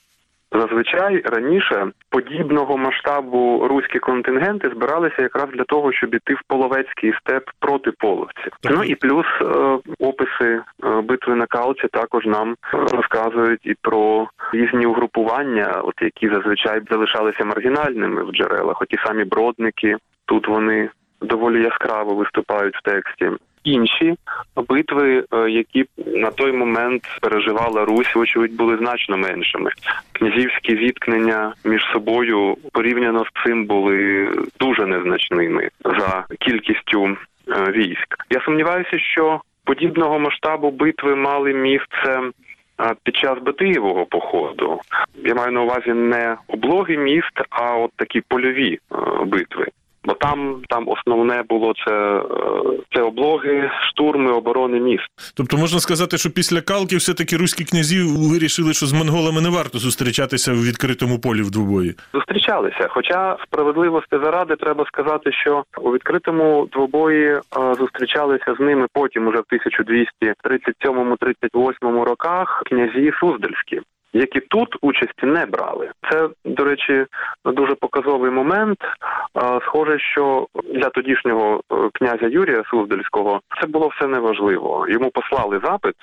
Зазвичай 0.54 1.22
раніше 1.24 1.86
подібного 2.10 2.76
масштабу 2.76 3.68
руські 3.68 3.98
контингенти 3.98 4.70
збиралися 4.74 5.22
якраз 5.22 5.48
для 5.54 5.64
того, 5.64 5.92
щоб 5.92 6.14
іти 6.14 6.34
в 6.34 6.40
половецький 6.46 7.12
степ 7.20 7.44
проти 7.58 7.90
половців. 7.90 8.52
Ну 8.70 8.84
і 8.84 8.94
плюс 8.94 9.26
е, 9.40 9.44
описи 9.98 10.60
е, 10.84 11.00
битви 11.00 11.34
на 11.34 11.46
Калці 11.46 11.88
також 11.92 12.26
нам 12.26 12.56
розказують 12.72 13.66
і 13.66 13.74
про 13.82 14.28
різні 14.52 14.86
угрупування, 14.86 15.80
от 15.84 15.94
які 16.02 16.28
зазвичай 16.28 16.80
залишалися 16.90 17.44
маргінальними 17.44 18.24
в 18.24 18.32
джерелах. 18.32 18.82
Оті 18.82 18.98
самі 19.04 19.24
бродники 19.24 19.96
тут 20.26 20.48
вони 20.48 20.90
доволі 21.20 21.62
яскраво 21.62 22.14
виступають 22.14 22.76
в 22.76 22.82
тексті. 22.82 23.30
Інші 23.64 24.14
битви, 24.68 25.24
е, 25.32 25.50
які 25.50 25.84
на 26.06 26.30
той 26.30 26.52
момент 26.52 27.02
переживала 27.20 27.84
Русь, 27.84 28.16
очевидь, 28.16 28.56
були 28.56 28.76
значно 28.76 29.16
меншими. 29.16 29.70
Князівські 30.12 30.76
зіткнення 30.76 31.54
між 31.64 31.82
собою 31.92 32.56
порівняно 32.72 33.24
з 33.24 33.44
цим 33.44 33.64
були 33.64 34.28
дуже 34.60 34.86
незначними 34.86 35.68
за 35.84 36.24
кількістю 36.40 37.04
е, 37.06 37.16
військ. 37.72 38.24
Я 38.30 38.40
сумніваюся, 38.40 38.98
що 38.98 39.40
подібного 39.64 40.18
масштабу 40.18 40.70
битви 40.70 41.16
мали 41.16 41.54
місце. 41.54 42.20
Е, 42.80 42.94
під 43.02 43.16
час 43.16 43.38
Батиєвого 43.38 44.06
походу 44.06 44.80
я 45.24 45.34
маю 45.34 45.52
на 45.52 45.62
увазі 45.62 45.92
не 45.92 46.36
облоги 46.48 46.96
міст, 46.96 47.42
а 47.50 47.76
от 47.76 47.90
такі 47.96 48.20
польові 48.28 48.78
битви. 49.26 49.66
Бо 50.04 50.14
там 50.14 50.62
там 50.68 50.88
основне 50.88 51.42
було 51.48 51.72
це 51.86 51.92
е, 51.92 52.22
це 52.94 53.02
облоги, 53.02 53.70
штурми, 53.88 54.32
оборони 54.32 54.80
міст. 54.80 55.08
Тобто 55.36 55.56
можна 55.56 55.80
сказати, 55.80 56.18
що 56.18 56.30
після 56.30 56.60
Калки 56.60 56.96
все-таки 56.96 57.36
руські 57.36 57.64
князі 57.64 58.02
вирішили, 58.32 58.72
що 58.72 58.86
з 58.86 58.92
монголами 58.92 59.40
не 59.40 59.48
варто 59.48 59.78
зустрічатися 59.78 60.52
в 60.52 60.64
відкритому 60.64 61.18
полі 61.18 61.42
в 61.42 61.50
двобої. 61.50 61.94
Зустрічалися. 62.14 62.88
Хоча 62.90 63.36
справедливості 63.42 64.16
заради 64.24 64.56
треба 64.56 64.84
сказати, 64.86 65.32
що 65.32 65.64
у 65.78 65.92
відкритому 65.92 66.68
двобої 66.72 67.26
е, 67.26 67.40
зустрічалися 67.78 68.54
з 68.58 68.60
ними 68.60 68.86
потім, 68.92 69.26
уже 69.26 69.38
в 69.38 69.44
1237-38 69.52 72.04
роках 72.04 72.62
князі 72.66 73.12
Суздальські 73.20 73.80
які 74.12 74.40
тут 74.40 74.76
участі 74.80 75.26
не 75.26 75.46
брали. 75.46 75.90
Це, 76.10 76.28
до 76.44 76.64
речі, 76.64 77.06
дуже 77.44 77.74
показовий 77.74 78.30
момент. 78.30 78.78
Схоже, 79.62 79.98
що 79.98 80.46
для 80.74 80.88
тодішнього 80.88 81.60
е, 81.72 81.74
князя 81.92 82.26
Юрія 82.26 82.62
Суздальського 82.70 83.40
це 83.60 83.66
було 83.66 83.88
все 83.88 84.06
неважливо. 84.06 84.86
Йому 84.88 85.10
послали 85.10 85.60
запит. 85.64 85.94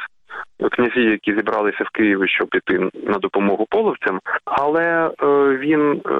Князі, 0.71 1.01
які 1.01 1.35
зібралися 1.35 1.83
в 1.83 1.89
Києві, 1.89 2.27
щоб 2.27 2.47
піти 2.49 2.89
на 2.93 3.17
допомогу 3.17 3.65
половцям, 3.69 4.19
але 4.45 4.83
е, 4.83 5.11
він 5.57 5.91
е, 5.91 6.11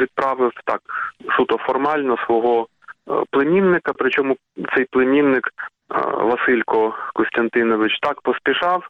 відправив 0.00 0.52
так 0.64 0.80
суто 1.36 1.56
формально 1.56 2.16
свого 2.26 2.66
племінника. 3.30 3.92
Причому 3.96 4.36
цей 4.76 4.86
племінник 4.90 5.50
Василько 5.90 6.94
Костянтинович 7.14 7.98
так 8.02 8.20
поспішав, 8.20 8.88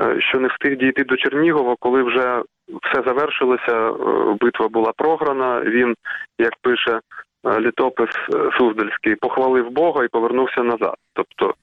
е, 0.00 0.20
що 0.20 0.38
не 0.38 0.48
встиг 0.48 0.78
дійти 0.78 1.04
до 1.04 1.16
Чернігова, 1.16 1.76
коли 1.80 2.02
вже 2.02 2.42
все 2.82 3.02
завершилося. 3.06 3.72
Е, 3.72 3.92
битва 4.40 4.68
була 4.68 4.92
програна. 4.96 5.60
Він, 5.60 5.94
як 6.38 6.52
пише 6.62 7.00
е, 7.46 7.60
літопис 7.60 8.10
Суздальський, 8.58 9.14
похвалив 9.14 9.70
Бога 9.70 10.04
і 10.04 10.08
повернувся 10.08 10.62
назад. 10.62 10.94
Тобто, 11.14 11.54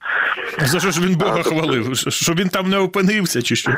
за 0.58 0.80
що 0.80 0.90
ж 0.90 1.06
він 1.06 1.16
Бога 1.18 1.40
тобто... 1.44 1.50
хвалив? 1.50 1.96
Що 1.96 2.32
він 2.32 2.48
там 2.48 2.70
не 2.70 2.78
опинився, 2.78 3.42
чи 3.42 3.56
що? 3.56 3.72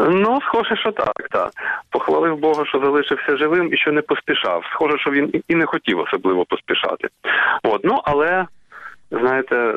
Ну, 0.00 0.40
схоже, 0.42 0.76
що 0.76 0.92
так, 0.92 1.12
так. 1.30 1.50
Похвалив 1.90 2.36
Бога, 2.36 2.64
що 2.66 2.80
залишився 2.80 3.36
живим 3.36 3.74
і 3.74 3.76
що 3.76 3.92
не 3.92 4.02
поспішав. 4.02 4.64
Схоже, 4.72 4.98
що 4.98 5.10
він 5.10 5.42
і 5.48 5.54
не 5.54 5.66
хотів 5.66 5.98
особливо 5.98 6.44
поспішати. 6.44 7.08
От, 7.62 7.80
ну 7.84 8.00
але 8.04 8.46
знаєте, 9.10 9.56
е, 9.56 9.76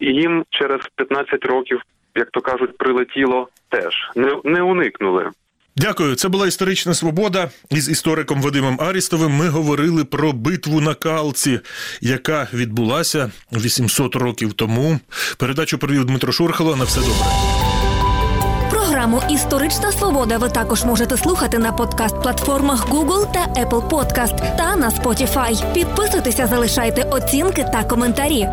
їм 0.00 0.44
через 0.50 0.80
15 0.96 1.44
років, 1.44 1.80
як 2.14 2.30
то 2.30 2.40
кажуть, 2.40 2.78
прилетіло 2.78 3.48
теж 3.68 4.10
не, 4.16 4.36
не 4.44 4.62
уникнули. 4.62 5.30
Дякую, 5.76 6.14
це 6.14 6.28
була 6.28 6.46
історична 6.46 6.94
свобода. 6.94 7.50
Із 7.70 7.88
істориком 7.88 8.42
Вадимом 8.42 8.80
Арістовим 8.80 9.32
ми 9.32 9.48
говорили 9.48 10.04
про 10.04 10.32
битву 10.32 10.80
на 10.80 10.94
Калці, 10.94 11.60
яка 12.00 12.48
відбулася 12.54 13.30
800 13.52 14.16
років 14.16 14.52
тому. 14.52 15.00
Передачу 15.38 15.78
провів 15.78 16.04
Дмитро 16.04 16.32
Шурхало. 16.32 16.76
На 16.76 16.84
все 16.84 17.00
добре. 17.00 17.89
Програму 19.00 19.22
Історична 19.34 19.92
свобода 19.92 20.38
ви 20.38 20.48
також 20.48 20.84
можете 20.84 21.16
слухати 21.16 21.58
на 21.58 21.72
подкаст-платформах 21.72 22.88
Google 22.88 23.32
та 23.32 23.62
Apple 23.62 23.88
Podcast 23.88 24.56
та 24.56 24.76
на 24.76 24.90
Spotify. 24.90 25.72
Підписуйтеся, 25.72 26.46
залишайте 26.46 27.02
оцінки 27.02 27.64
та 27.72 27.84
коментарі. 27.84 28.48